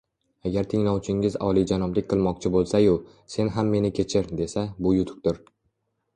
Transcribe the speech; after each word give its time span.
Agar 0.49 0.69
tinglovchingiz 0.69 1.37
olijanoblik 1.47 2.07
qilmoqchi 2.13 2.51
bo‘lsa-yu, 2.57 2.97
“Sen 3.35 3.53
ham 3.59 3.71
meni 3.75 3.93
kechir”, 4.01 4.35
desa– 4.43 4.67
bu 4.87 4.97
yutuqdir. 4.99 5.41